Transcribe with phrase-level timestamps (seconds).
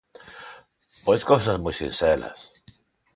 [1.05, 2.39] Pois cousas moi sinxelas.